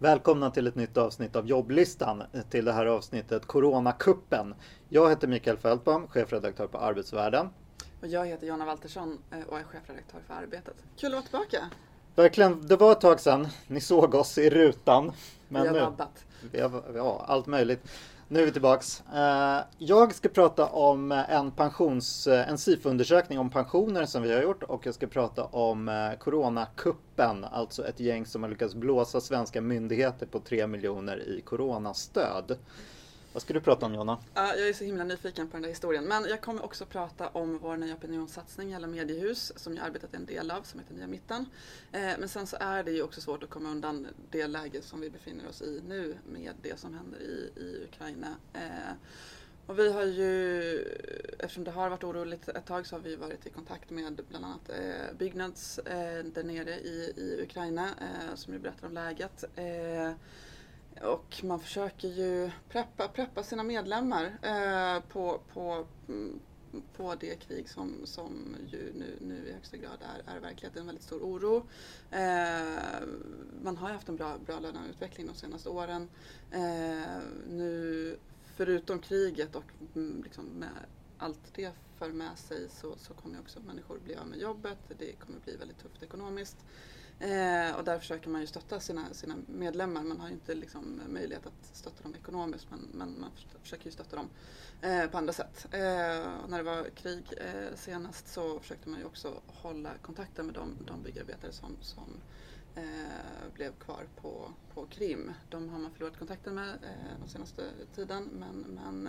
Välkomna 0.00 0.50
till 0.50 0.66
ett 0.66 0.74
nytt 0.74 0.96
avsnitt 0.96 1.36
av 1.36 1.46
jobblistan. 1.46 2.22
Till 2.50 2.64
det 2.64 2.72
här 2.72 2.86
avsnittet 2.86 3.46
Coronakuppen. 3.46 4.54
Jag 4.88 5.10
heter 5.10 5.28
Mikael 5.28 5.56
Fältbom, 5.56 6.08
chefredaktör 6.08 6.66
på 6.66 6.78
Arbetsvärlden. 6.78 7.48
Och 8.00 8.06
jag 8.06 8.26
heter 8.26 8.46
Jonna 8.46 8.64
Waltersson 8.64 9.18
eh, 9.30 9.38
och 9.48 9.58
är 9.58 9.64
chefredaktör 9.64 10.18
för 10.26 10.34
Arbetet. 10.34 10.74
Kul 10.96 11.14
att 11.14 11.32
vara 11.32 11.44
tillbaka! 11.44 11.70
Verkligen, 12.16 12.66
det 12.66 12.76
var 12.76 12.92
ett 12.92 13.00
tag 13.00 13.20
sedan 13.20 13.48
ni 13.66 13.80
såg 13.80 14.14
oss 14.14 14.38
i 14.38 14.50
rutan. 14.50 15.12
Men 15.48 15.62
vi 15.62 15.68
har 15.68 15.74
nu, 15.74 15.80
vabbat. 15.80 16.24
Vi 16.52 16.60
har, 16.60 16.82
ja, 16.94 17.24
allt 17.28 17.46
möjligt. 17.46 17.82
Nu 18.30 18.40
är 18.40 18.44
vi 18.44 18.52
tillbaks. 18.52 19.02
Eh, 19.14 19.60
jag 19.78 20.14
ska 20.14 20.28
prata 20.28 20.66
om 20.66 21.12
en 21.12 21.50
pensions, 21.50 22.26
eh, 22.26 22.48
en 22.48 22.58
SIFO-undersökning 22.58 23.38
om 23.38 23.50
pensioner 23.50 24.06
som 24.06 24.22
vi 24.22 24.34
har 24.34 24.42
gjort 24.42 24.62
och 24.62 24.86
jag 24.86 24.94
ska 24.94 25.06
prata 25.06 25.44
om 25.44 25.88
eh, 25.88 26.18
Coronakuppen, 26.18 27.44
alltså 27.44 27.86
ett 27.86 28.00
gäng 28.00 28.26
som 28.26 28.42
har 28.42 28.50
lyckats 28.50 28.74
blåsa 28.74 29.20
svenska 29.20 29.60
myndigheter 29.60 30.26
på 30.26 30.40
3 30.40 30.66
miljoner 30.66 31.28
i 31.28 31.40
coronastöd. 31.40 32.56
Vad 33.38 33.42
ska 33.42 33.54
du 33.54 33.60
prata 33.60 33.86
om 33.86 33.94
Jonna? 33.94 34.18
Jag 34.34 34.68
är 34.68 34.72
så 34.72 34.84
himla 34.84 35.04
nyfiken 35.04 35.48
på 35.48 35.52
den 35.52 35.62
där 35.62 35.68
historien. 35.68 36.04
Men 36.04 36.24
jag 36.28 36.40
kommer 36.40 36.64
också 36.64 36.86
prata 36.86 37.28
om 37.28 37.58
vår 37.58 37.76
nya 37.76 37.94
opinionssatsning 37.94 38.70
gällande 38.70 38.96
mediehus 38.96 39.52
som 39.56 39.76
jag 39.76 39.86
arbetat 39.86 40.14
en 40.14 40.26
del 40.26 40.50
av 40.50 40.62
som 40.62 40.80
heter 40.80 40.94
Nya 40.94 41.06
Mitten. 41.06 41.46
Eh, 41.92 42.00
men 42.00 42.28
sen 42.28 42.46
så 42.46 42.56
är 42.60 42.82
det 42.82 42.90
ju 42.90 43.02
också 43.02 43.20
svårt 43.20 43.42
att 43.42 43.50
komma 43.50 43.70
undan 43.70 44.06
det 44.30 44.46
läge 44.46 44.82
som 44.82 45.00
vi 45.00 45.10
befinner 45.10 45.48
oss 45.48 45.62
i 45.62 45.82
nu 45.88 46.16
med 46.26 46.52
det 46.62 46.80
som 46.80 46.94
händer 46.94 47.18
i, 47.18 47.50
i 47.56 47.84
Ukraina. 47.84 48.36
Eh, 48.52 48.92
och 49.66 49.78
vi 49.78 49.92
har 49.92 50.04
ju, 50.04 50.78
eftersom 51.38 51.64
det 51.64 51.70
har 51.70 51.90
varit 51.90 52.04
oroligt 52.04 52.48
ett 52.48 52.66
tag 52.66 52.86
så 52.86 52.96
har 52.96 53.00
vi 53.00 53.16
varit 53.16 53.46
i 53.46 53.50
kontakt 53.50 53.90
med 53.90 54.20
bland 54.28 54.44
annat 54.44 54.68
eh, 54.68 55.16
Byggnads 55.18 55.78
eh, 55.78 56.24
där 56.24 56.44
nere 56.44 56.70
i, 56.70 57.12
i 57.16 57.42
Ukraina 57.42 57.86
eh, 57.86 58.34
som 58.34 58.52
ju 58.52 58.58
berättar 58.58 58.86
om 58.86 58.92
läget. 58.92 59.44
Eh, 59.56 60.12
och 61.02 61.40
man 61.44 61.60
försöker 61.60 62.08
ju 62.08 62.50
preppa, 62.68 63.08
preppa 63.08 63.42
sina 63.42 63.62
medlemmar 63.62 64.38
eh, 64.42 65.02
på, 65.08 65.40
på, 65.52 65.86
mm, 66.08 66.40
på 66.96 67.14
det 67.14 67.36
krig 67.36 67.68
som, 67.68 67.94
som 68.04 68.56
ju 68.66 68.92
nu, 68.94 69.18
nu 69.20 69.48
i 69.48 69.52
högsta 69.52 69.76
grad 69.76 69.98
är, 70.00 70.36
är 70.36 70.40
verkligheten. 70.40 70.80
En 70.80 70.86
väldigt 70.86 71.04
stor 71.04 71.20
oro. 71.20 71.56
Eh, 72.10 73.08
man 73.62 73.76
har 73.76 73.88
ju 73.88 73.94
haft 73.94 74.08
en 74.08 74.16
bra, 74.16 74.38
bra 74.46 74.60
löneutveckling 74.60 75.26
de 75.26 75.34
senaste 75.34 75.68
åren. 75.68 76.08
Eh, 76.50 77.22
nu, 77.48 78.16
förutom 78.56 78.98
kriget 78.98 79.54
och 79.56 79.72
mm, 79.94 80.22
liksom 80.22 80.44
med 80.44 80.70
allt 81.18 81.54
det 81.54 81.72
för 81.98 82.12
med 82.12 82.38
sig 82.38 82.68
så, 82.70 82.94
så 82.98 83.14
kommer 83.14 83.40
också 83.40 83.60
människor 83.60 83.98
bli 83.98 84.16
av 84.16 84.26
med 84.26 84.38
jobbet. 84.38 84.78
Det 84.98 85.12
kommer 85.12 85.40
bli 85.40 85.56
väldigt 85.56 85.78
tufft 85.78 86.02
ekonomiskt. 86.02 86.56
Eh, 87.20 87.76
och 87.76 87.84
där 87.84 87.98
försöker 87.98 88.30
man 88.30 88.40
ju 88.40 88.46
stötta 88.46 88.80
sina, 88.80 89.14
sina 89.14 89.34
medlemmar. 89.46 90.02
Man 90.02 90.20
har 90.20 90.28
ju 90.28 90.34
inte 90.34 90.54
liksom 90.54 91.02
möjlighet 91.08 91.46
att 91.46 91.76
stötta 91.76 92.02
dem 92.02 92.14
ekonomiskt 92.14 92.66
men, 92.70 92.80
men 92.92 93.20
man 93.20 93.30
försöker 93.62 93.84
ju 93.84 93.90
stötta 93.90 94.16
dem 94.16 94.28
eh, 94.82 95.06
på 95.06 95.18
andra 95.18 95.32
sätt. 95.32 95.66
Eh, 95.70 95.80
när 96.48 96.56
det 96.56 96.62
var 96.62 96.84
krig 96.84 97.24
eh, 97.36 97.76
senast 97.76 98.28
så 98.28 98.60
försökte 98.60 98.88
man 98.88 98.98
ju 98.98 99.04
också 99.04 99.40
hålla 99.46 99.90
kontakten 100.02 100.46
med 100.46 100.54
de, 100.54 100.76
de 100.86 101.02
byggarbetare 101.02 101.52
som, 101.52 101.76
som 101.80 102.20
eh, 102.74 103.52
blev 103.54 103.72
kvar 103.72 104.06
på, 104.16 104.52
på 104.74 104.86
Krim. 104.86 105.32
De 105.48 105.68
har 105.68 105.78
man 105.78 105.90
förlorat 105.90 106.18
kontakten 106.18 106.54
med 106.54 106.68
eh, 106.68 107.18
den 107.20 107.28
senaste 107.28 107.62
tiden 107.94 108.28
men, 108.32 108.80
men 108.82 109.06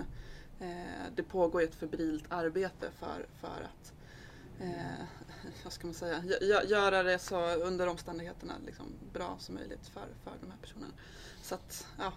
eh, 0.60 1.04
det 1.16 1.24
pågår 1.24 1.62
ett 1.62 1.76
febrilt 1.76 2.26
arbete 2.30 2.92
för, 3.00 3.28
för 3.42 3.62
att 3.64 3.94
eh, 4.60 5.06
vad 5.64 5.74
ska 5.74 5.88
man 5.88 5.94
säga, 5.94 6.24
göra 6.68 7.04
det 7.04 7.20
så 7.20 7.56
under 7.56 7.88
omständigheterna 7.88 8.54
liksom 8.66 8.86
bra 9.14 9.36
som 9.40 9.56
möjligt 9.56 9.88
för, 9.88 10.06
för 10.24 10.32
de 10.42 10.52
här 10.52 10.58
personerna. 10.62 10.94
Så 11.42 11.56
att, 11.56 11.88
ja, 11.98 12.12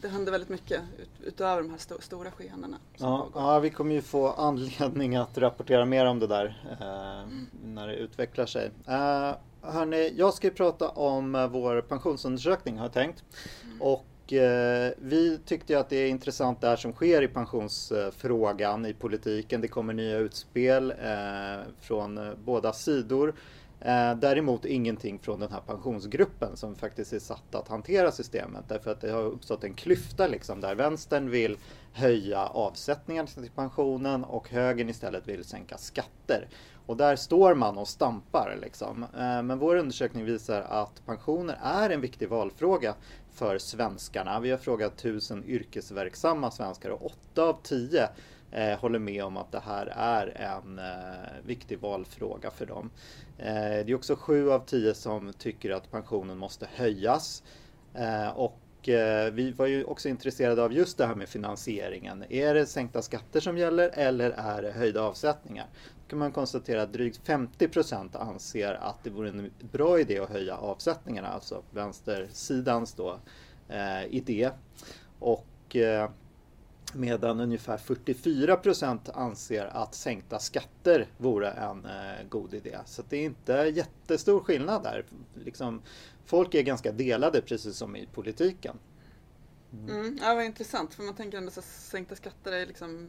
det 0.00 0.08
händer 0.08 0.32
väldigt 0.32 0.48
mycket 0.48 0.82
ut, 0.98 1.10
utöver 1.20 1.62
de 1.62 1.70
här 1.70 1.78
sto 1.78 2.00
stora 2.00 2.30
skeendena. 2.30 2.78
Ja, 2.96 3.28
ja, 3.34 3.58
vi 3.58 3.70
kommer 3.70 3.94
ju 3.94 4.02
få 4.02 4.28
anledning 4.28 5.16
att 5.16 5.38
rapportera 5.38 5.84
mer 5.84 6.06
om 6.06 6.18
det 6.18 6.26
där 6.26 6.76
eh, 6.80 7.22
mm. 7.22 7.46
när 7.64 7.88
det 7.88 7.94
utvecklar 7.96 8.46
sig. 8.46 8.70
Eh, 8.86 9.34
hörni, 9.62 10.14
jag 10.16 10.34
ska 10.34 10.46
ju 10.46 10.54
prata 10.54 10.88
om 10.88 11.34
eh, 11.34 11.48
vår 11.48 11.80
pensionsundersökning 11.80 12.76
har 12.76 12.84
jag 12.84 12.92
tänkt. 12.92 13.24
Mm. 13.64 13.82
Och 13.82 14.06
Eh, 14.28 14.92
vi 14.98 15.38
tyckte 15.44 15.78
att 15.78 15.88
det 15.88 15.96
är 15.96 16.08
intressant 16.08 16.60
det 16.60 16.68
här 16.68 16.76
som 16.76 16.92
sker 16.92 17.22
i 17.22 17.28
pensionsfrågan 17.28 18.86
i 18.86 18.94
politiken. 18.94 19.60
Det 19.60 19.68
kommer 19.68 19.92
nya 19.92 20.18
utspel 20.18 20.90
eh, 20.90 21.64
från 21.80 22.18
eh, 22.18 22.34
båda 22.44 22.72
sidor. 22.72 23.34
Eh, 23.80 24.14
däremot 24.14 24.64
ingenting 24.64 25.18
från 25.18 25.40
den 25.40 25.52
här 25.52 25.60
pensionsgruppen 25.60 26.56
som 26.56 26.74
faktiskt 26.74 27.12
är 27.12 27.18
satt 27.18 27.54
att 27.54 27.68
hantera 27.68 28.12
systemet. 28.12 28.64
Därför 28.68 28.90
att 28.90 29.00
det 29.00 29.10
har 29.10 29.22
uppstått 29.22 29.64
en 29.64 29.74
klyfta 29.74 30.26
liksom 30.26 30.60
där 30.60 30.74
vänstern 30.74 31.30
vill 31.30 31.56
höja 31.92 32.46
avsättningarna 32.46 33.28
till 33.28 33.50
pensionen 33.54 34.24
och 34.24 34.50
högern 34.50 34.88
istället 34.88 35.28
vill 35.28 35.44
sänka 35.44 35.78
skatter. 35.78 36.48
Och 36.86 36.96
där 36.96 37.16
står 37.16 37.54
man 37.54 37.78
och 37.78 37.88
stampar 37.88 38.58
liksom. 38.60 39.06
Men 39.44 39.58
vår 39.58 39.76
undersökning 39.76 40.24
visar 40.24 40.60
att 40.60 41.06
pensioner 41.06 41.58
är 41.62 41.90
en 41.90 42.00
viktig 42.00 42.28
valfråga 42.28 42.94
för 43.34 43.58
svenskarna. 43.58 44.40
Vi 44.40 44.50
har 44.50 44.58
frågat 44.58 44.96
tusen 44.96 45.44
yrkesverksamma 45.46 46.50
svenskar 46.50 46.90
och 46.90 47.06
åtta 47.06 47.42
av 47.42 47.58
tio 47.62 48.08
eh, 48.50 48.78
håller 48.78 48.98
med 48.98 49.24
om 49.24 49.36
att 49.36 49.52
det 49.52 49.62
här 49.66 49.86
är 49.86 50.26
en 50.26 50.78
eh, 50.78 51.46
viktig 51.46 51.78
valfråga 51.78 52.50
för 52.50 52.66
dem. 52.66 52.90
Eh, 53.38 53.54
det 53.54 53.90
är 53.90 53.94
också 53.94 54.16
sju 54.16 54.50
av 54.50 54.64
tio 54.66 54.94
som 54.94 55.32
tycker 55.32 55.70
att 55.70 55.90
pensionen 55.90 56.38
måste 56.38 56.68
höjas. 56.74 57.42
Eh, 57.94 58.28
och 58.28 58.88
eh, 58.88 59.32
vi 59.32 59.52
var 59.52 59.66
ju 59.66 59.84
också 59.84 60.08
intresserade 60.08 60.62
av 60.62 60.72
just 60.72 60.98
det 60.98 61.06
här 61.06 61.14
med 61.14 61.28
finansieringen. 61.28 62.24
Är 62.28 62.54
det 62.54 62.66
sänkta 62.66 63.02
skatter 63.02 63.40
som 63.40 63.58
gäller 63.58 63.90
eller 63.94 64.30
är 64.30 64.62
det 64.62 64.72
höjda 64.72 65.02
avsättningar? 65.02 65.66
Kan 66.12 66.18
man 66.18 66.32
konstatera 66.32 66.82
att 66.82 66.92
drygt 66.92 67.26
50 67.26 67.68
procent 67.68 68.16
anser 68.16 68.74
att 68.74 69.04
det 69.04 69.10
vore 69.10 69.28
en 69.28 69.50
bra 69.72 70.00
idé 70.00 70.18
att 70.18 70.30
höja 70.30 70.56
avsättningarna, 70.56 71.28
alltså 71.28 71.62
vänstersidans 71.70 72.94
då, 72.94 73.18
eh, 73.68 74.04
idé. 74.14 74.50
Och 75.18 75.76
eh, 75.76 76.10
medan 76.94 77.40
ungefär 77.40 77.76
44 77.76 78.56
procent 78.56 79.08
anser 79.08 79.64
att 79.64 79.94
sänkta 79.94 80.38
skatter 80.38 81.06
vore 81.18 81.50
en 81.50 81.84
eh, 81.84 82.26
god 82.28 82.54
idé. 82.54 82.78
Så 82.86 83.02
det 83.08 83.16
är 83.16 83.24
inte 83.24 83.52
jättestor 83.52 84.40
skillnad 84.40 84.82
där. 84.82 85.04
Liksom, 85.44 85.82
folk 86.24 86.54
är 86.54 86.62
ganska 86.62 86.92
delade 86.92 87.40
precis 87.42 87.76
som 87.76 87.96
i 87.96 88.08
politiken. 88.12 88.76
Mm. 89.72 89.90
mm. 89.90 90.18
ja, 90.20 90.34
vad 90.34 90.44
intressant. 90.44 90.94
För 90.94 91.02
man 91.02 91.14
tänker 91.14 91.38
ändå 91.38 91.48
att 91.48 91.64
sänkta 91.64 92.16
skatter 92.16 92.52
är 92.52 92.66
liksom 92.66 93.08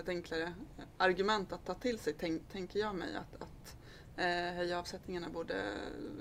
ett 0.00 0.08
enklare 0.08 0.54
argument 0.96 1.52
att 1.52 1.66
ta 1.66 1.74
till 1.74 1.98
sig, 1.98 2.14
tänk, 2.18 2.42
tänker 2.52 2.80
jag 2.80 2.94
mig. 2.94 3.08
Att, 3.16 3.42
att 3.42 3.76
eh, 4.16 4.56
höja 4.56 4.78
avsättningarna 4.78 5.28
borde... 5.28 5.54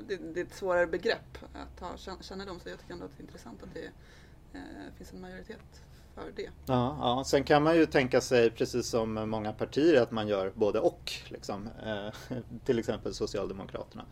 Det, 0.08 0.16
det, 0.16 0.40
är 0.40 0.46
ett 0.46 0.56
svårare 0.56 0.88
begrepp 0.88 1.38
att 1.54 1.80
ha 1.80 1.98
kännedom. 2.22 2.60
Så 2.60 2.70
jag 2.70 2.80
tycker 2.80 2.94
ändå 2.94 3.06
att 3.06 3.18
det 3.18 3.22
är 3.22 3.26
intressant 3.26 3.64
att 3.64 3.74
det 3.74 3.92
eh, 4.54 4.94
finns 4.98 5.14
en 5.14 5.22
majoritet 5.22 5.82
för 6.16 6.32
det. 6.36 6.50
Ja, 6.66 6.98
ja, 7.00 7.24
sen 7.28 7.44
kan 7.44 7.64
man 7.64 7.76
ju 7.76 7.86
tänka 7.86 8.22
sig, 8.22 8.52
precis 8.52 8.88
som 8.88 9.30
många 9.30 9.54
partier, 9.54 10.02
att 10.02 10.12
man 10.12 10.28
gör 10.28 10.52
både 10.56 10.80
och. 10.80 11.12
Liksom. 11.28 11.70
Eh, 11.86 12.38
till 12.66 12.80
exempel 12.80 13.14
Socialdemokraterna. 13.14 14.06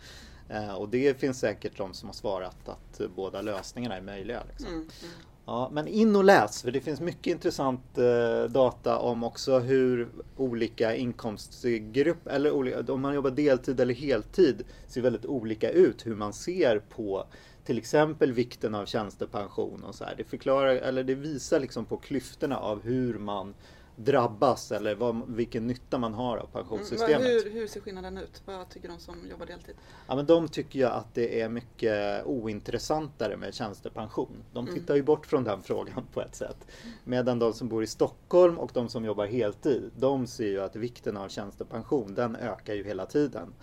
Eh, 0.49 0.73
och 0.73 0.89
det 0.89 1.19
finns 1.19 1.39
säkert 1.39 1.78
de 1.78 1.93
som 1.93 2.09
har 2.09 2.13
svarat 2.13 2.69
att 2.69 3.01
båda 3.16 3.41
lösningarna 3.41 3.97
är 3.97 4.01
möjliga. 4.01 4.43
Liksom. 4.49 4.67
Mm, 4.67 4.79
mm. 4.79 5.13
Ja, 5.51 5.69
men 5.72 5.88
in 5.88 6.16
och 6.16 6.23
läs, 6.23 6.62
för 6.62 6.72
det 6.72 6.81
finns 6.81 7.01
mycket 7.01 7.31
intressant 7.31 7.97
eh, 7.97 8.51
data 8.51 8.97
om 8.97 9.23
också 9.23 9.59
hur 9.59 10.07
olika 10.38 10.95
inkomstgrupp, 10.95 12.28
eller 12.28 12.51
olika, 12.51 12.94
om 12.94 13.01
man 13.01 13.16
jobbar 13.16 13.31
deltid 13.31 13.79
eller 13.79 13.94
heltid, 13.94 14.63
ser 14.88 15.01
väldigt 15.01 15.25
olika 15.25 15.72
ut 15.72 16.06
hur 16.06 16.16
man 16.16 16.34
ser 16.34 16.79
på 16.79 17.25
till 17.66 17.78
exempel 17.78 18.31
vikten 18.31 18.75
av 18.75 18.85
tjänstepension 18.85 19.84
och 19.84 19.96
så 19.96 20.03
här. 20.03 20.16
Det 20.17 20.23
förklarar, 20.23 20.76
eller 20.76 21.03
det 21.03 21.16
visar 21.16 21.59
liksom 21.59 21.85
på 21.85 21.97
klyftorna 21.97 22.58
av 22.58 22.84
hur 22.84 23.20
man 23.20 23.53
drabbas 23.96 24.72
eller 24.72 24.96
vad, 24.96 25.22
vilken 25.28 25.67
nytta 25.67 25.97
man 25.97 26.14
har 26.14 26.38
av 26.38 26.46
pensionssystemet. 26.46 27.28
Mm, 27.28 27.32
hur, 27.32 27.52
hur, 27.52 27.67
ser 27.67 27.82
skillnaden 27.82 28.17
ut? 28.17 28.41
Vad 28.46 28.70
tycker 28.70 28.88
de 28.88 28.99
som 28.99 29.16
jobbar 29.29 29.46
deltid? 29.46 29.76
Ja, 30.08 30.16
men 30.16 30.26
de 30.26 30.47
tycker 30.47 30.79
ju 30.79 30.85
att 30.85 31.14
det 31.14 31.41
är 31.41 31.49
mycket 31.49 32.26
ointressantare 32.26 33.38
med 33.38 33.53
tjänstepension. 33.53 34.43
De 34.53 34.67
mm. 34.67 34.79
tittar 34.79 34.96
ju 34.96 35.03
bort 35.03 35.26
från 35.26 35.43
den 35.43 35.61
frågan 35.61 36.03
på 36.14 36.22
ett 36.22 36.35
sätt. 36.35 36.67
Medan 37.03 37.40
de 37.40 37.53
som 37.53 37.67
bor 37.67 37.84
i 37.84 37.88
Stockholm 37.88 38.58
och 38.58 38.72
de 38.73 38.90
som 38.90 39.05
jobbar 39.05 39.26
heltid, 39.26 39.91
de 39.96 40.28
ser 40.28 40.47
ju 40.47 40.61
att 40.61 40.76
vikten 40.76 41.17
av 41.17 41.29
tjänstepension, 41.29 42.14
den 42.14 42.35
ökar 42.35 42.73
ju 42.73 42.84
hela 42.84 43.05
tiden. 43.05 43.53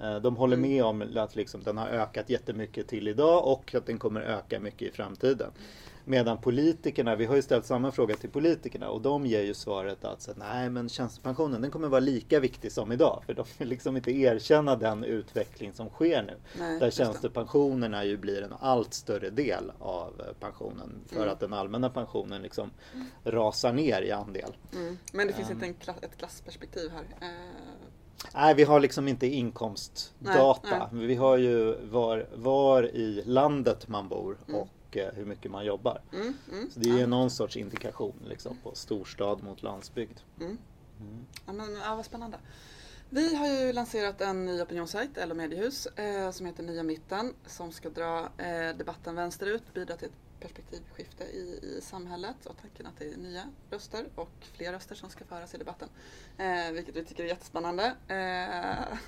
Eh, 0.00 0.16
De 0.16 0.36
håller 0.36 0.56
Mm. 0.56 0.70
med 0.70 0.84
om 0.84 1.16
att 1.16 1.36
liksom 1.36 1.62
den 1.62 1.78
har 1.78 1.88
ökat 1.88 2.30
jättemycket 2.30 2.88
till 2.88 3.08
idag 3.08 3.46
och 3.46 3.74
att 3.74 3.86
den 3.86 3.98
kommer 3.98 4.20
öka 4.20 4.60
mycket 4.60 4.82
i 4.88 4.90
framtiden. 4.90 5.50
Medan 6.04 6.38
politikerna, 6.38 7.16
vi 7.16 7.24
har 7.24 7.36
ju 7.36 7.42
ställt 7.42 7.66
samma 7.66 7.90
fråga 7.92 8.14
till 8.14 8.30
politikerna 8.30 8.88
och 8.90 9.00
de 9.02 9.26
ger 9.26 9.42
ju 9.42 9.54
svaret 9.54 10.04
att 10.04 10.22
så, 10.22 10.32
nej 10.36 10.70
men 10.70 10.88
tjänstepensionen 10.88 11.62
den 11.62 11.70
kommer 11.70 11.88
vara 11.88 12.00
lika 12.00 12.40
viktig 12.40 12.72
som 12.72 12.92
idag. 12.92 13.22
För 13.26 13.34
de 13.34 13.44
vill 13.58 13.68
liksom 13.68 13.96
inte 13.96 14.10
erkänna 14.12 14.76
den 14.76 15.04
utveckling 15.04 15.72
som 15.72 15.88
sker 15.88 16.22
nu. 16.22 16.34
Nej, 16.58 16.78
Där 16.80 16.90
tjänstepensionerna 16.90 18.04
ju 18.04 18.16
blir 18.16 18.42
en 18.42 18.52
allt 18.60 18.94
större 18.94 19.30
del 19.30 19.72
av 19.78 20.20
eh, 20.26 20.32
pensionen. 20.40 21.00
För 21.08 21.16
Mm. 21.16 21.28
att 21.32 21.40
den 21.40 21.52
allmänna 21.52 21.90
pensionen 21.90 22.42
liksom 22.42 22.70
rasar 23.24 23.72
ner 23.72 24.02
i 24.02 24.10
andel. 24.12 24.56
Mm. 24.74 24.98
Men 25.12 25.26
det 25.26 25.32
finns 25.32 25.50
Ehm. 25.50 25.54
inte 25.54 25.66
en 25.66 25.74
kla- 25.74 26.04
ett 26.04 26.16
klassperspektiv 26.16 26.90
här. 26.90 27.04
Eh, 27.28 27.28
Nej, 28.34 28.54
vi 28.54 28.64
har 28.64 28.80
liksom 28.80 29.08
inte 29.08 29.26
inkomstdata. 29.26 30.88
Nej, 30.92 31.06
Vi 31.06 31.14
har 31.14 31.36
ju 31.36 31.74
var, 31.90 32.26
var 32.34 32.82
i 32.82 33.22
landet 33.26 33.88
man 33.88 34.08
bor 34.08 34.38
Mm. 34.48 34.60
och 34.60 34.96
eh, 34.96 35.12
hur 35.14 35.24
mycket 35.24 35.50
man 35.50 35.64
jobbar. 35.64 36.00
mm, 36.12 36.34
mm, 36.52 36.70
Så 36.70 36.80
det 36.80 36.90
är 36.90 36.98
ja, 37.00 37.06
någon 37.06 37.30
sorts 37.30 37.56
indikation 37.56 38.14
liksom, 38.28 38.56
på 38.62 38.74
storstad 38.74 39.42
mot 39.42 39.62
landsbygd. 39.62 40.18
mm. 40.40 40.58
Mm. 41.00 41.26
Ja, 41.46 41.52
men, 41.52 41.74
ja, 41.84 41.94
vad 41.96 42.04
spännande. 42.04 42.38
Vi 43.10 43.34
har 43.36 43.46
ju 43.46 43.72
lanserat 43.72 44.20
en 44.20 44.46
ny 44.46 44.62
opinionssajt, 44.62 45.10
LO 45.28 45.34
Mediehus, 45.34 45.86
eh, 45.86 46.30
som 46.30 46.46
heter 46.46 46.62
Nya 46.62 46.82
Mitten 46.82 47.34
som 47.46 47.72
ska 47.72 47.88
dra 47.90 48.18
eh, 48.38 48.76
debatten 48.76 49.14
vänsterut, 49.14 49.74
bidra 49.74 49.96
till 49.96 50.08
ett 50.08 50.14
perspektivskifte 50.42 51.24
i, 51.24 51.60
i 51.62 51.80
samhället 51.82 52.46
och 52.46 52.56
tanken 52.60 52.86
att 52.86 52.98
det 52.98 53.04
är 53.04 53.16
nya 53.16 53.42
röster 53.70 54.04
och 54.14 54.30
fler 54.40 54.72
röster 54.72 54.94
som 54.94 55.10
ska 55.10 55.24
föras 55.24 55.54
i 55.54 55.58
debatten. 55.58 55.88
Eh, 56.38 56.72
vilket 56.72 56.96
vi 56.96 57.04
tycker 57.04 57.24
är 57.24 57.28
jättespännande. 57.28 57.94
Eh, 58.08 58.98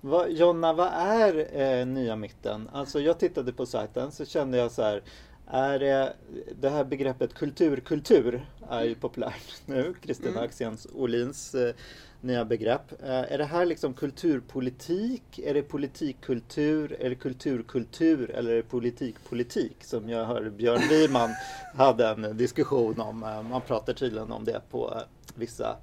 Va, 0.00 0.28
Jonna, 0.28 0.72
vad 0.72 0.88
är 0.92 1.60
eh, 1.60 1.86
Nya 1.86 2.16
Mitten? 2.16 2.68
Alltså 2.72 3.00
jag 3.00 3.18
tittade 3.18 3.52
på 3.52 3.66
sajten 3.66 4.12
så 4.12 4.24
kände 4.24 4.58
jag 4.58 4.72
så 4.72 4.82
här 4.82 5.02
är 5.46 5.78
det, 5.78 6.16
det 6.60 6.70
här 6.70 6.84
begreppet 6.84 7.34
kulturkultur 7.34 8.46
är 8.70 8.84
ju 8.84 8.94
populärt 8.94 9.52
nu, 9.66 9.94
Kristina 10.02 10.30
Mm. 10.30 10.44
Axén 10.44 10.76
Olins 10.94 11.54
eh, 11.54 11.74
nya 12.20 12.44
begrepp. 12.44 13.02
Eh, 13.02 13.32
är 13.32 13.38
det 13.38 13.44
här 13.44 13.66
liksom 13.66 13.94
kulturpolitik? 13.94 15.38
Är 15.38 15.54
det 15.54 15.62
politikkultur? 15.62 16.96
Är 17.00 17.08
det 17.08 17.14
kulturkultur? 17.14 18.30
Eller 18.30 18.50
är 18.50 18.56
det 18.56 18.62
politikpolitik? 18.62 19.84
Som 19.84 20.08
jag 20.08 20.24
hörde 20.24 20.50
Björn 20.50 20.82
Wiman 20.90 21.30
hade 21.74 22.08
en 22.08 22.36
diskussion 22.36 23.00
om. 23.00 23.22
Eh, 23.22 23.42
man 23.42 23.60
pratar 23.60 23.92
tydligen 23.92 24.32
om 24.32 24.44
det 24.44 24.60
på 24.70 25.02
vissa 25.34 25.76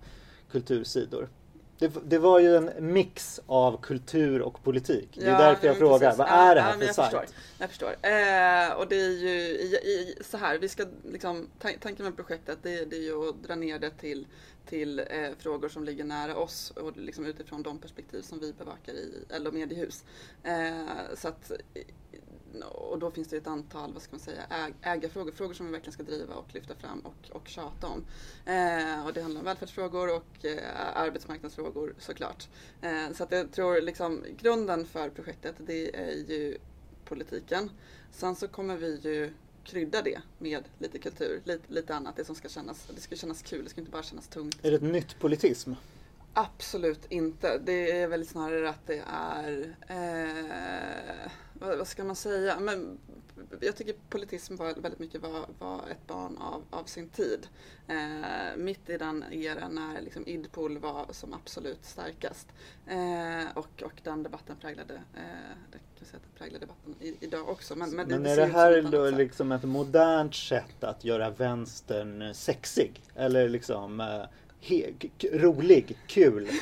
kultursidor. 0.51 1.27
Det, 1.87 1.91
det 2.05 2.17
var 2.17 2.39
ju 2.39 2.55
en 2.55 2.71
mix 2.93 3.39
av 3.45 3.81
kultur 3.81 4.41
och 4.41 4.63
politik. 4.63 5.09
Det 5.13 5.25
är 5.25 5.31
Ja, 5.31 5.37
därför 5.37 5.67
jag 5.67 5.77
frågar, 5.77 5.99
precis. 5.99 6.19
vad 6.19 6.27
Ja, 6.27 6.51
är 6.51 6.55
det 6.55 6.61
ja, 6.61 6.65
här 6.65 6.71
men 6.71 6.79
för 6.79 6.85
jag 6.85 6.95
sajt? 6.95 7.11
Förstår, 7.11 7.25
jag 7.57 7.69
förstår. 7.69 7.89
Eh, 7.89 8.73
och 8.79 8.87
det 8.87 8.95
är 8.95 9.09
ju 9.09 9.29
i, 9.39 9.75
i, 9.75 10.17
så 10.23 10.37
här, 10.37 10.57
vi 10.59 10.69
ska 10.69 10.85
liksom, 11.11 11.49
tan- 11.59 11.79
tanken 11.79 12.05
med 12.05 12.15
projektet 12.15 12.59
det, 12.61 12.85
det 12.85 12.95
är 12.95 13.01
ju 13.01 13.29
att 13.29 13.43
dra 13.43 13.55
ner 13.55 13.79
det 13.79 13.89
till, 13.89 14.27
till 14.65 14.99
eh, 14.99 15.05
frågor 15.39 15.69
som 15.69 15.83
ligger 15.83 16.03
nära 16.03 16.35
oss 16.37 16.71
och 16.75 16.97
liksom 16.97 17.25
utifrån 17.25 17.63
de 17.63 17.77
perspektiv 17.79 18.21
som 18.21 18.39
vi 18.39 18.53
bevakar 18.53 18.93
i 18.93 19.23
LO 19.39 19.51
Mediehus. 19.51 20.03
Eh, 20.43 21.15
så 21.15 21.27
att, 21.27 21.51
och 22.61 22.99
då 22.99 23.11
finns 23.11 23.27
det 23.27 23.37
ett 23.37 23.47
antal, 23.47 23.93
vad 23.93 24.01
ska 24.01 24.11
man 24.11 24.19
säga, 24.19 24.43
äg, 24.49 24.73
ägarfrågor, 24.81 25.31
frågor 25.31 25.53
som 25.53 25.65
vi 25.65 25.71
verkligen 25.71 25.93
ska 25.93 26.03
driva 26.03 26.33
och 26.35 26.53
lyfta 26.53 26.75
fram 26.75 26.99
och, 26.99 27.35
och 27.35 27.47
tjata 27.47 27.87
om. 27.87 28.05
Eh, 28.45 29.05
och 29.05 29.13
det 29.13 29.21
handlar 29.21 29.41
om 29.41 29.45
välfärdsfrågor 29.45 30.15
och 30.15 30.45
eh, 30.45 30.97
arbetsmarknadsfrågor 30.97 31.95
såklart. 31.99 32.47
Eh, 32.81 33.11
så 33.13 33.23
att 33.23 33.31
jag 33.31 33.51
tror 33.51 33.81
liksom 33.81 34.23
grunden 34.37 34.85
för 34.85 35.09
projektet 35.09 35.55
det 35.57 35.95
är 35.95 36.31
ju 36.31 36.57
politiken. 37.05 37.69
Sen 38.11 38.35
så 38.35 38.47
kommer 38.47 38.77
vi 38.77 38.99
ju 39.03 39.33
krydda 39.63 40.01
det 40.01 40.21
med 40.37 40.63
lite 40.79 40.99
kultur, 40.99 41.41
lite, 41.43 41.73
lite 41.73 41.95
annat, 41.95 42.15
det 42.15 42.25
som 42.25 42.35
ska 42.35 42.49
kännas, 42.49 42.87
det 42.95 43.01
ska 43.01 43.15
kännas 43.15 43.41
kul, 43.41 43.63
det 43.63 43.69
ska 43.69 43.81
inte 43.81 43.91
bara 43.91 44.03
kännas 44.03 44.27
tungt. 44.27 44.57
Är 44.61 44.71
det 44.71 44.77
ett 44.77 44.83
nytt 44.83 45.19
politism? 45.19 45.73
Absolut 46.33 47.05
inte. 47.09 47.57
Det 47.57 48.01
är 48.01 48.07
väl 48.07 48.27
snarare 48.27 48.69
att 48.69 48.87
det 48.87 49.03
är, 49.07 49.75
eh, 49.87 51.31
vad, 51.53 51.77
vad 51.77 51.87
ska 51.87 52.03
man 52.03 52.15
säga, 52.15 52.59
men 52.59 52.99
jag 53.59 53.75
tycker 53.75 53.95
politism 54.09 54.55
var 54.55 54.73
väldigt 54.73 54.99
mycket 54.99 55.21
var, 55.21 55.45
var 55.59 55.81
ett 55.91 56.07
barn 56.07 56.37
av, 56.37 56.63
av 56.69 56.83
sin 56.83 57.09
tid. 57.09 57.47
Eh, 57.87 58.57
mitt 58.57 58.89
i 58.89 58.97
den 58.97 59.23
eran 59.31 59.75
när 59.75 60.01
liksom 60.01 60.27
Idpol 60.27 60.77
var 60.77 61.05
som 61.09 61.33
absolut 61.33 61.85
starkast. 61.85 62.47
Eh, 62.87 63.57
och, 63.57 63.83
och 63.83 64.01
den 64.03 64.23
debatten 64.23 64.55
präglade, 64.61 64.93
eh, 64.93 65.79
kan 66.03 66.09
säga 66.09 66.17
att 66.17 66.23
den 66.23 66.37
präglar 66.37 66.59
debatten 66.59 66.95
i, 66.99 67.25
idag 67.25 67.49
också. 67.49 67.75
Men, 67.75 67.89
men, 67.89 68.07
Men 68.07 68.23
det 68.23 68.31
är 68.31 68.37
det 68.37 68.45
här 68.45 68.81
då 68.81 69.09
liksom 69.09 69.51
ett 69.51 69.63
modernt 69.63 70.35
sätt 70.35 70.83
att 70.83 71.03
göra 71.03 71.29
vänstern 71.29 72.33
sexig? 72.33 73.01
Eller 73.15 73.49
liksom 73.49 73.99
eh, 73.99 74.23
rolig, 75.31 75.99
kul? 76.07 76.49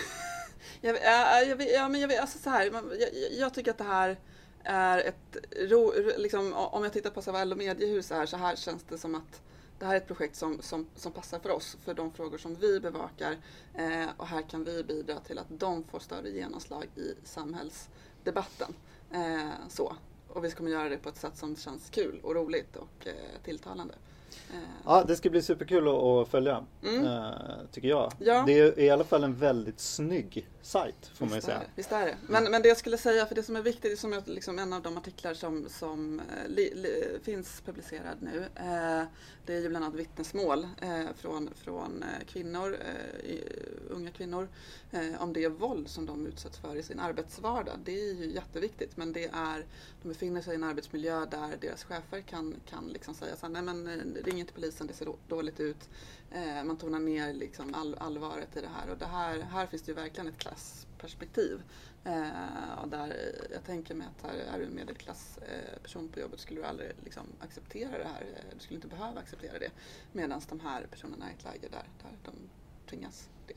Jag, 0.83 0.95
ja, 1.03 1.41
jag, 1.41 1.61
ja, 1.69 1.89
men 1.89 2.01
jag, 2.01 2.07
vet, 2.07 2.21
alltså 2.21 2.37
så 2.39 2.49
här, 2.49 2.65
jag, 2.99 3.09
jag- 3.31 3.53
tycker 3.53 3.71
att 3.71 3.77
det 3.77 3.83
här 3.83 4.19
är 4.63 4.97
ett... 4.99 5.37
Ro, 5.51 5.93
liksom, 6.17 6.53
om 6.53 6.83
jag 6.83 6.93
tittar 6.93 7.09
på 7.09 7.21
så 7.21 7.31
här 7.31 7.45
Mediehus 7.55 8.07
så 8.07 8.15
här 8.37 8.55
känns 8.55 8.83
det 8.89 8.97
som 8.97 9.15
att 9.15 9.41
det 9.79 9.85
här 9.85 9.93
är 9.93 9.97
ett 9.97 10.07
projekt 10.07 10.35
som, 10.35 10.61
som, 10.61 10.87
som 10.95 11.11
passar 11.11 11.39
för 11.39 11.49
oss, 11.49 11.77
för 11.85 11.93
de 11.93 12.13
frågor 12.13 12.37
som 12.37 12.55
vi 12.55 12.79
bevakar. 12.79 13.37
Eh, 13.75 14.05
och 14.17 14.27
här 14.27 14.41
kan 14.41 14.63
vi 14.63 14.83
bidra 14.83 15.19
till 15.19 15.39
att 15.39 15.47
de 15.49 15.83
får 15.83 15.99
större 15.99 16.29
genomslag 16.29 16.85
i 16.95 17.13
samhällsdebatten. 17.23 18.73
Eh, 19.13 19.49
så. 19.69 19.95
Och 20.27 20.45
vi 20.45 20.51
kommer 20.51 20.71
göra 20.71 20.89
det 20.89 20.97
på 20.97 21.09
ett 21.09 21.17
sätt 21.17 21.37
som 21.37 21.55
känns 21.55 21.89
kul 21.89 22.19
och 22.23 22.35
roligt 22.35 22.75
och 22.75 23.07
eh, 23.07 23.13
tilltalande. 23.43 23.95
Eh, 24.53 24.57
Ja, 24.85 25.03
det 25.07 25.15
ska 25.15 25.29
bli 25.29 25.41
superkul 25.41 25.87
att, 25.87 26.27
följa, 26.29 26.65
Mm. 26.83 27.05
eh, 27.05 27.31
tycker 27.71 27.87
jag. 27.87 28.11
Ja. 28.19 28.43
Det 28.47 28.59
är 28.59 28.79
i 28.79 28.89
alla 28.89 29.03
fall 29.03 29.23
en 29.23 29.35
väldigt 29.35 29.79
snygg 29.79 30.47
sajt, 30.61 31.11
får 31.15 31.25
man 31.25 31.31
ju 31.33 31.37
är 31.37 31.41
säga. 31.41 31.59
det, 31.59 31.65
Visst 31.75 31.91
är 31.91 32.05
det. 32.05 32.17
Men, 32.27 32.43
men 32.43 32.61
det 32.61 32.67
jag 32.67 32.77
skulle 32.77 32.97
säga, 32.97 33.25
för 33.25 33.35
det 33.35 33.43
som 33.43 33.55
är 33.55 33.61
viktigt, 33.61 33.99
som 33.99 34.13
är 34.13 34.21
liksom 34.25 34.59
en 34.59 34.73
av 34.73 34.81
de 34.81 34.97
artiklar 34.97 35.33
som, 35.33 35.65
som 35.69 36.19
eh, 36.19 36.49
li, 36.49 36.73
li, 36.75 37.19
finns 37.23 37.61
publicerad 37.65 38.17
nu, 38.19 38.45
eh, 38.55 39.03
det 39.45 39.53
är 39.53 39.59
ju 39.59 39.69
bland 39.69 39.85
annat 39.85 39.99
vittnesmål 39.99 40.67
eh, 40.81 41.05
från, 41.17 41.49
från 41.55 42.03
kvinnor, 42.27 42.77
eh, 43.23 43.35
unga 43.89 44.11
kvinnor, 44.11 44.47
om 45.19 45.33
det 45.33 45.47
våld 45.47 45.87
som 45.89 46.05
de 46.05 46.27
utsätts 46.27 46.57
för 46.57 46.75
i 46.75 46.83
sin 46.83 46.99
arbetsvardag. 46.99 47.73
Det 47.85 47.91
är 48.09 48.13
ju 48.13 48.31
jätteviktigt, 48.33 48.97
men 48.97 49.13
det 49.13 49.25
är, 49.33 49.65
de 50.01 50.07
befinner 50.09 50.41
sig 50.41 50.53
i 50.53 50.55
en 50.55 50.63
arbetsmiljö 50.63 51.25
där 51.25 51.57
deras 51.61 51.83
chefer 51.83 52.21
kan, 52.21 52.55
kan 52.69 52.87
liksom 52.87 53.13
säga 53.13 53.35
så 53.35 53.45
här, 53.45 53.53
nej 53.53 53.61
men 53.61 54.17
ringer 54.23 54.45
till 54.45 54.53
polisen, 54.53 54.87
det 54.87 54.93
ser 54.93 55.05
då- 55.05 55.17
dåligt 55.27 55.59
ut. 55.59 55.89
Eh, 56.31 56.63
man 56.63 56.77
tonar 56.77 56.99
ner 56.99 57.33
liksom 57.33 57.73
all, 57.73 57.95
allvaret 57.95 58.57
i 58.57 58.61
det 58.61 58.67
här 58.67 58.89
och 58.89 58.97
det 58.97 59.05
här, 59.05 59.39
här 59.39 59.67
finns 59.67 59.81
det 59.81 59.91
ju 59.91 59.95
verkligen 59.95 60.27
ett 60.27 60.37
klassperspektiv. 60.37 61.61
Eh, 62.03 62.73
och 62.81 62.87
där, 62.89 63.35
jag 63.53 63.63
tänker 63.63 63.95
mig 63.95 64.07
att 64.17 64.25
här 64.31 64.37
är 64.37 64.59
du 64.59 64.65
en 64.65 64.75
medelklassperson 64.75 66.05
eh, 66.05 66.11
på 66.13 66.19
jobbet 66.19 66.39
skulle 66.39 66.59
du 66.61 66.65
aldrig 66.65 66.91
liksom, 67.03 67.23
acceptera 67.39 67.97
det 67.97 68.03
här. 68.07 68.21
Eh, 68.35 68.53
du 68.53 68.59
skulle 68.59 68.75
inte 68.75 68.87
behöva 68.87 69.19
acceptera 69.19 69.59
det. 69.59 69.71
Medan 70.11 70.41
de 70.49 70.59
här 70.59 70.87
personerna 70.91 71.25
är 71.25 71.31
i 71.31 71.33
ett 71.33 71.43
läge 71.43 71.67
där, 71.71 71.87
där 72.03 72.17
de 72.25 72.31
tvingas 72.89 73.29
det. 73.47 73.53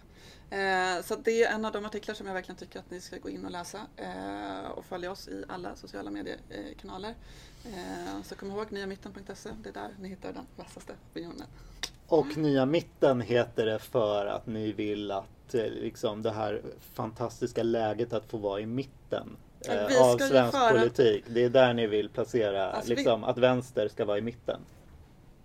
Eh, 0.51 1.03
så 1.05 1.17
det 1.17 1.43
är 1.45 1.53
en 1.55 1.65
av 1.65 1.73
de 1.73 1.85
artiklar 1.85 2.15
som 2.15 2.27
jag 2.27 2.35
verkligen 2.35 2.57
tycker 2.59 2.79
att 2.79 2.91
ni 2.91 3.01
ska 3.01 3.17
gå 3.19 3.29
in 3.31 3.45
och 3.45 3.51
läsa 3.51 3.81
eh, 3.97 4.71
och 4.71 4.85
följa 4.85 5.11
oss 5.11 5.29
i 5.29 5.45
alla 5.49 5.77
sociala 5.77 6.11
mediekanaler. 6.11 7.15
Eh, 7.65 8.23
så 8.25 8.35
kom 8.35 8.51
ihåg 8.51 8.73
niamitten.se, 8.73 9.49
det 9.63 9.69
är 9.69 9.73
där 9.73 9.89
ni 10.01 10.09
hittar 10.09 10.33
den 10.33 10.47
vassaste 10.57 10.93
opinionen. 11.13 11.47
Och 12.07 12.37
Nya 12.37 12.67
Mitten 12.67 13.21
heter 13.21 13.67
det 13.67 13.79
för 13.79 14.27
att 14.27 14.47
ni 14.47 14.73
vill 14.73 15.11
att 15.11 15.25
liksom, 15.53 16.23
det 16.23 16.31
här 16.31 16.63
fantastiska 16.95 17.63
läget 17.63 18.13
att 18.13 18.25
få 18.31 18.37
vara 18.39 18.61
i 18.61 18.67
mitten 18.67 19.37
eh, 19.61 19.87
vi 19.89 19.99
av 19.99 20.19
svensk 20.19 20.59
föra- 20.59 20.79
politik. 20.79 21.25
Det 21.29 21.45
är 21.45 21.49
där 21.51 21.75
ni 21.75 21.87
vill 21.87 22.09
placera, 22.09 22.73
Alltså, 22.73 22.91
vi- 22.91 22.97
liksom, 22.97 23.25
att 23.25 23.39
vänster 23.39 23.89
ska 23.89 24.05
vara 24.05 24.19
i 24.19 24.23
mitten. 24.23 24.61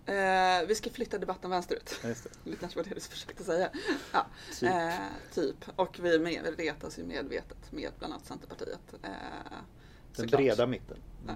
Eh, 0.09 0.67
vi 0.67 0.75
ska 0.75 0.89
flytta 0.89 1.17
debatten 1.17 1.49
vänsterut. 1.51 1.99
Just 2.03 2.23
det. 2.23 2.29
Det 2.51 2.55
kanske 2.55 2.79
var 2.79 2.83
det 2.83 2.95
du 2.95 3.01
försökte 3.01 3.43
säga. 3.43 3.69
Ja, 4.11 4.25
Typ. 4.59 4.69
eh, 4.69 4.93
typ. 5.33 5.55
Och 5.75 5.99
vi 6.01 6.19
med, 6.19 6.57
retas 6.59 6.99
ju 6.99 7.03
medvetet 7.03 7.71
med 7.71 7.91
bland 7.99 8.13
annat 8.13 8.25
Centerpartiet. 8.25 8.93
Eh, 9.03 9.09
Den 9.09 9.61
såklart. 10.15 10.39
breda 10.41 10.65
mitten. 10.67 10.97
Ja. 11.27 11.33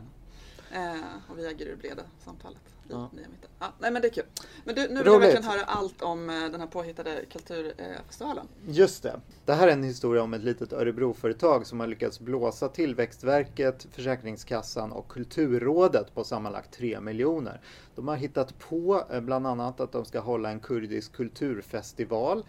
Eh, 0.73 1.31
och 1.31 1.37
vi 1.37 1.47
äger 1.47 1.65
ur 1.65 1.75
breda 1.75 2.03
samtalet 2.25 2.57
i 2.67 2.91
Ja. 2.91 3.09
nya 3.13 3.27
mitten. 3.27 3.49
Ja, 3.59 3.73
nej 3.79 3.91
men 3.91 4.01
det 4.01 4.07
är 4.07 4.13
kul. 4.13 4.23
Men 4.63 4.75
du, 4.75 4.81
nu 4.81 4.87
vill 4.87 4.97
jag 4.97 5.07
Roligt. 5.07 5.21
verkligen 5.21 5.43
höra 5.43 5.63
allt 5.65 6.01
om 6.01 6.29
eh, 6.29 6.35
den 6.35 6.59
här 6.59 6.67
påhittade 6.67 7.25
kulturfestivalen. 7.31 8.47
Just 8.67 9.03
det. 9.03 9.19
Det 9.45 9.53
här 9.53 9.67
är 9.67 9.71
en 9.71 9.83
historia 9.83 10.23
om 10.23 10.33
ett 10.33 10.43
litet 10.43 10.73
Örebroföretag 10.73 11.67
som 11.67 11.79
har 11.79 11.87
lyckats 11.87 12.19
blåsa 12.19 12.67
Tillväxtverket, 12.69 13.87
Försäkringskassan 13.91 14.91
och 14.91 15.07
Kulturrådet 15.07 16.13
på 16.15 16.23
sammanlagt 16.23 16.71
3 16.73 16.99
miljoner. 16.99 17.61
De 17.95 18.07
har 18.07 18.15
hittat 18.15 18.59
på 18.59 19.03
eh, 19.11 19.21
bland 19.21 19.47
annat 19.47 19.79
att 19.79 19.91
de 19.91 20.05
ska 20.05 20.19
hålla 20.19 20.49
en 20.49 20.59
kurdisk 20.59 21.13
kulturfestival. 21.13 22.45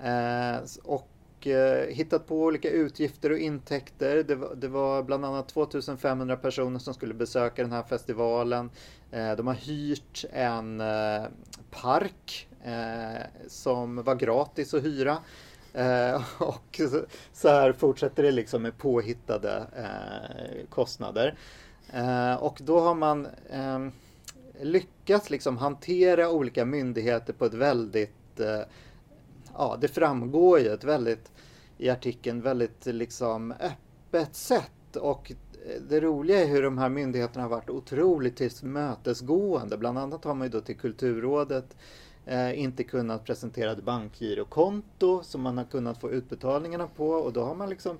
Eh, 0.00 0.56
och 0.84 1.08
och 1.38 1.46
eh, 1.46 1.88
hittat 1.88 2.26
på 2.26 2.42
olika 2.42 2.70
utgifter 2.70 3.32
och 3.32 3.38
intäkter. 3.38 4.22
Det 4.22 4.34
var, 4.34 4.54
det 4.54 4.68
var 4.68 5.02
bland 5.02 5.24
annat 5.24 5.48
2500 5.48 6.36
personer 6.36 6.78
som 6.78 6.94
skulle 6.94 7.14
besöka 7.14 7.62
den 7.62 7.72
här 7.72 7.82
festivalen. 7.82 8.70
Eh, 9.10 9.32
de 9.32 9.46
har 9.46 9.54
hyrt 9.54 10.24
en 10.32 10.80
eh, 10.80 11.24
park 11.70 12.44
som 13.46 14.02
var 14.02 14.14
gratis 14.14 14.74
att 14.74 14.84
hyra. 14.84 15.18
Och 16.38 16.80
så 17.32 17.48
här 17.48 17.72
fortsätter 17.72 18.22
det 18.22 18.30
liksom 18.30 18.62
med 18.62 18.78
påhittade 18.78 19.66
kostnader. 20.70 21.38
och 22.40 22.58
då 22.62 22.80
har 22.80 22.94
man 22.94 23.28
lyckats 24.60 25.30
liksom 25.30 25.56
hantera 25.56 26.30
olika 26.30 26.64
myndigheter 26.64 27.32
på 27.32 27.44
ett 27.44 27.54
väldigt, 27.54 28.40
ja 29.54 29.78
det 29.80 29.88
framgår 29.88 30.60
ju 30.60 30.68
ett 30.68 30.84
väldigt, 30.84 31.32
i 31.78 31.90
artikeln, 31.90 32.40
väldigt 32.40 32.86
liksom 32.86 33.52
öppet 33.52 34.34
sätt. 34.34 34.96
Och 34.96 35.32
eh, 35.32 35.82
det 35.88 36.00
roliga 36.00 36.40
är 36.40 36.46
hur 36.46 36.62
de 36.62 36.78
här 36.78 36.88
myndigheterna 36.88 37.42
har 37.42 37.50
varit 37.50 37.70
otroligt 37.70 38.36
tillmötesgående. 38.36 39.76
Bland 39.76 39.98
annat 39.98 40.24
har 40.24 40.34
man 40.34 40.46
ju 40.46 40.50
då 40.50 40.60
till 40.60 40.76
Kulturrådet 40.76 41.76
eh, 42.26 42.60
inte 42.60 42.84
kunnat 42.84 43.24
presentera 43.24 43.72
ett 43.72 43.84
bankgirokonto 43.84 45.22
som 45.22 45.42
man 45.42 45.58
har 45.58 45.64
kunnat 45.64 46.00
få 46.00 46.10
utbetalningarna 46.10 46.88
på 46.96 47.10
och 47.10 47.32
då 47.32 47.42
har 47.42 47.54
man 47.54 47.70
liksom 47.70 47.98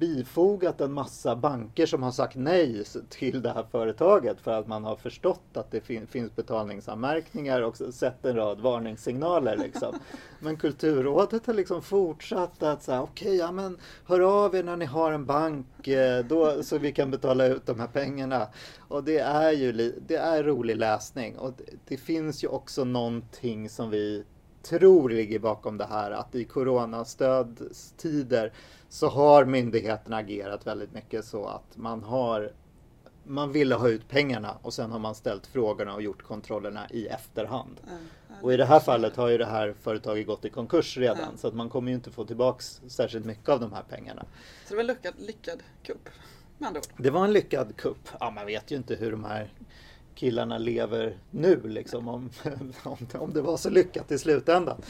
bifogat 0.00 0.80
en 0.80 0.92
massa 0.92 1.36
banker 1.36 1.86
som 1.86 2.02
har 2.02 2.10
sagt 2.10 2.36
nej 2.36 2.84
till 3.08 3.42
det 3.42 3.52
här 3.52 3.64
företaget 3.70 4.40
för 4.40 4.52
att 4.52 4.66
man 4.66 4.84
har 4.84 4.96
förstått 4.96 5.42
att 5.54 5.70
det 5.70 5.80
fin 5.80 6.06
finns 6.06 6.36
betalningsanmärkningar 6.36 7.62
och 7.62 7.76
sett 7.76 8.24
en 8.24 8.36
rad 8.36 8.60
varningssignaler. 8.60 9.56
Liksom. 9.56 9.94
Men 10.40 10.56
Kulturrådet 10.56 11.46
har 11.46 11.54
liksom 11.54 11.82
fortsatt 11.82 12.62
att 12.62 12.82
säga 12.82 13.02
okej, 13.02 13.28
okay, 13.28 13.38
ja 13.38 13.52
men 13.52 13.78
hör 14.06 14.20
av 14.20 14.54
er 14.54 14.62
när 14.62 14.76
ni 14.76 14.84
har 14.84 15.12
en 15.12 15.26
bank 15.26 15.88
eh, 15.88 16.24
då, 16.24 16.62
så 16.62 16.78
vi 16.78 16.92
kan 16.92 17.10
betala 17.10 17.46
ut 17.46 17.66
de 17.66 17.80
här 17.80 17.86
pengarna. 17.86 18.46
Och 18.78 19.04
det 19.04 19.18
är 19.18 19.52
ju 19.52 19.72
det 20.06 20.16
är 20.16 20.44
rolig 20.44 20.76
läsning 20.76 21.38
och 21.38 21.52
det, 21.56 21.64
det 21.88 21.96
finns 21.96 22.44
ju 22.44 22.48
också 22.48 22.84
någonting 22.84 23.68
som 23.68 23.90
vi 23.90 24.24
tror 24.62 25.10
ligger 25.10 25.38
bakom 25.38 25.78
det 25.78 25.84
här 25.84 26.10
att 26.10 26.34
i 26.34 26.44
coronastödstider 26.44 28.52
så 28.88 29.08
har 29.08 29.44
myndigheterna 29.44 30.16
agerat 30.16 30.66
väldigt 30.66 30.92
mycket 30.92 31.24
så 31.24 31.46
att 31.46 31.76
man 31.76 32.02
har 32.02 32.52
man 33.24 33.52
ville 33.52 33.74
ha 33.74 33.88
ut 33.88 34.08
pengarna 34.08 34.58
och 34.62 34.74
sen 34.74 34.90
har 34.90 34.98
man 34.98 35.14
ställt 35.14 35.46
frågorna 35.46 35.94
och 35.94 36.02
gjort 36.02 36.22
kontrollerna 36.22 36.90
i 36.90 37.06
efterhand. 37.06 37.80
Mm, 37.88 38.06
och 38.42 38.52
i 38.52 38.56
det 38.56 38.64
här 38.64 38.80
fallet 38.80 39.16
har 39.16 39.28
ju 39.28 39.38
det 39.38 39.46
här 39.46 39.74
företaget 39.82 40.26
gått 40.26 40.44
i 40.44 40.50
konkurs 40.50 40.98
redan 40.98 41.24
mm. 41.24 41.36
så 41.36 41.48
att 41.48 41.54
man 41.54 41.68
kommer 41.68 41.88
ju 41.88 41.94
inte 41.94 42.10
få 42.10 42.24
tillbaks 42.24 42.80
särskilt 42.88 43.24
mycket 43.24 43.48
av 43.48 43.60
de 43.60 43.72
här 43.72 43.82
pengarna. 43.82 44.24
Så 44.66 44.68
det 44.68 44.74
var 44.74 44.80
en 44.80 44.86
lyckad, 44.86 45.14
lyckad 45.18 45.62
kupp 45.82 46.08
med 46.58 46.66
andra 46.66 46.80
ord? 46.80 46.86
Det 46.96 47.10
var 47.10 47.24
en 47.24 47.32
lyckad 47.32 47.76
kupp. 47.76 48.08
Ja, 48.20 48.30
man 48.30 48.46
vet 48.46 48.70
ju 48.70 48.76
inte 48.76 48.94
hur 48.94 49.10
de 49.10 49.24
här 49.24 49.52
killarna 50.20 50.58
lever 50.58 51.18
nu 51.30 51.60
liksom 51.64 52.08
om, 52.08 52.30
om, 53.12 53.32
det 53.32 53.42
var 53.42 53.56
så 53.56 53.70
lyckat 53.70 54.12
i 54.12 54.18
slutändan. 54.18 54.82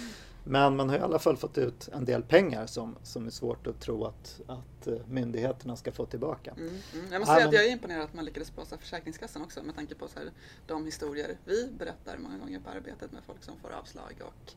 Men 0.45 0.77
man 0.77 0.89
har 0.89 0.97
i 0.97 1.01
alla 1.01 1.19
fall 1.19 1.37
fått 1.37 1.59
ut 1.59 1.89
en 1.93 2.05
del 2.05 2.23
pengar 2.23 2.67
som, 2.67 2.97
som 3.03 3.27
är 3.27 3.31
svårt 3.31 3.67
att 3.67 3.81
tro 3.81 4.05
att, 4.05 4.41
att 4.47 4.87
eh, 4.87 4.95
myndigheterna 5.09 5.77
ska 5.77 5.93
få 5.93 6.07
tillbaka. 6.07 6.51
Mm, 6.51 6.69
mm. 6.69 7.13
Jag 7.13 7.21
måste 7.21 7.35
säga 7.35 7.49
att 7.49 7.55
jag 7.55 7.65
är 7.65 7.71
imponerad 7.71 8.03
att 8.03 8.15
man 8.15 8.25
lyckades 8.25 8.55
blåsa 8.55 8.79
Försäkringskassan 8.79 9.43
också 9.43 9.63
med 9.63 9.75
tanke 9.75 9.95
på 9.95 10.09
så 10.09 10.19
här, 10.19 10.31
de 10.67 10.85
historier 10.85 11.39
vi 11.45 11.69
berättar 11.79 12.19
många 12.19 12.39
gånger 12.39 12.61
på 12.61 12.71
arbetet 12.71 13.13
med 13.13 13.23
folk 13.27 13.45
som 13.45 13.55
får 13.63 13.71
avslag 13.73 14.21
och 14.21 14.53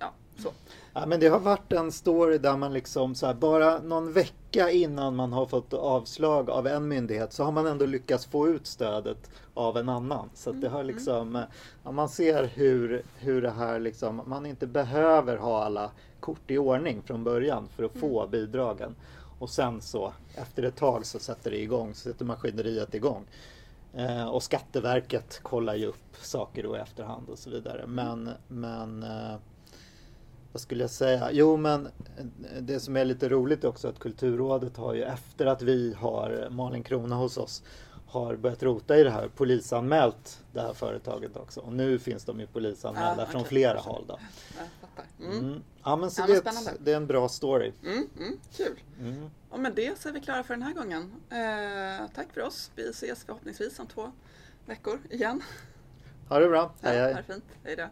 ja, 0.00 0.12
så. 0.38 0.52
Ja, 0.94 1.06
men 1.06 1.20
det 1.20 1.28
har 1.28 1.38
varit 1.38 1.72
en 1.72 1.92
story 1.92 2.38
där 2.38 2.56
man 2.56 2.72
liksom 2.72 3.14
så 3.14 3.26
här, 3.26 3.34
bara 3.34 3.78
någon 3.78 4.12
vecka 4.12 4.70
innan 4.70 5.16
man 5.16 5.32
har 5.32 5.46
fått 5.46 5.72
avslag 5.72 6.50
av 6.50 6.66
en 6.66 6.88
myndighet 6.88 7.32
så 7.32 7.44
har 7.44 7.52
man 7.52 7.66
ändå 7.66 7.86
lyckats 7.86 8.26
få 8.26 8.48
ut 8.48 8.66
stödet 8.66 9.30
av 9.54 9.76
en 9.76 9.88
annan. 9.88 10.30
Så 10.34 10.52
det 10.52 10.68
har 10.68 10.80
mm, 10.80 10.94
liksom, 10.94 11.28
mm. 11.28 11.48
ja, 11.84 11.92
man 11.92 12.08
ser 12.08 12.44
hur, 12.44 13.02
hur 13.18 13.42
det 13.42 13.50
här 13.50 13.78
liksom, 13.78 14.22
man 14.26 14.46
inte 14.46 14.66
behöver 14.66 15.36
ha 15.36 15.64
alla 15.64 15.90
kort 16.20 16.50
i 16.50 16.58
ordning 16.58 17.02
från 17.02 17.24
början 17.24 17.68
för 17.76 17.84
att 17.84 17.92
få 17.92 18.20
mm. 18.20 18.30
bidragen. 18.30 18.94
Och 19.38 19.50
sen 19.50 19.80
så 19.80 20.12
efter 20.34 20.62
ett 20.62 20.76
tag 20.76 21.06
så 21.06 21.18
sätter 21.18 21.50
det 21.50 21.62
igång, 21.62 21.94
så 21.94 22.00
sätter 22.00 22.24
maskineriet 22.24 22.94
igång. 22.94 23.26
Eh, 23.96 24.24
och 24.24 24.42
Skatteverket 24.42 25.40
kollar 25.42 25.74
ju 25.74 25.86
upp 25.86 26.16
saker 26.20 26.62
då 26.62 26.76
i 26.76 26.78
efterhand 26.78 27.28
och 27.28 27.38
så 27.38 27.50
vidare. 27.50 27.86
Men, 27.86 28.30
men 28.48 29.02
eh, 29.02 29.36
vad 30.52 30.60
skulle 30.60 30.82
jag 30.82 30.90
säga? 30.90 31.28
Jo, 31.32 31.56
men 31.56 31.86
eh, 31.86 32.62
det 32.62 32.80
som 32.80 32.96
är 32.96 33.04
lite 33.04 33.28
roligt 33.28 33.64
också 33.64 33.88
att 33.88 33.98
Kulturrådet 33.98 34.76
har 34.76 34.94
ju 34.94 35.02
efter 35.02 35.46
att 35.46 35.62
vi 35.62 35.94
har 35.98 36.48
Malin 36.50 36.82
Krona 36.82 37.16
hos 37.16 37.36
oss 37.36 37.62
har 38.06 38.36
börjat 38.36 38.62
rota 38.62 38.96
i 38.98 39.02
det 39.02 39.10
här 39.10 39.28
polisanmält 39.28 40.44
det 40.52 40.60
här 40.60 40.72
företaget 40.72 41.36
också. 41.36 41.60
Och 41.60 41.72
nu 41.72 41.98
finns 41.98 42.24
de 42.24 42.40
ju 42.40 42.46
polisanmälda 42.46 43.22
ja, 43.22 43.26
från 43.26 43.44
flera 43.44 43.78
håll. 43.78 44.04
Då. 44.08 44.18
Mm. 45.20 45.38
Mm. 45.38 45.62
Ja, 45.84 45.96
men 45.96 46.10
så 46.10 46.22
ja, 46.22 46.26
det, 46.26 46.46
är 46.46 46.74
det 46.78 46.92
är 46.92 46.96
en 46.96 47.06
bra 47.06 47.28
story. 47.28 47.72
Mm, 47.84 48.08
mm, 48.18 48.40
kul. 48.56 48.80
Mm. 49.00 49.30
Och 49.50 49.60
med 49.60 49.74
det 49.74 49.98
så 49.98 50.08
är 50.08 50.12
vi 50.12 50.20
klara 50.20 50.42
för 50.42 50.54
den 50.54 50.62
här 50.62 50.74
gången. 50.74 51.12
Eh, 51.30 52.06
tack 52.14 52.32
för 52.32 52.40
oss. 52.40 52.70
Vi 52.76 52.88
ses 52.88 53.24
förhoppningsvis 53.24 53.78
om 53.78 53.86
två 53.86 54.12
veckor 54.66 55.00
igen. 55.10 55.42
Ha 56.28 56.38
det 56.38 56.48
bra. 56.48 56.74
Hej, 56.82 56.98
hej. 56.98 57.12
Ha 57.12 57.20
det 57.20 57.32
fint. 57.32 57.44
Hej 57.64 57.76
då. 57.76 57.88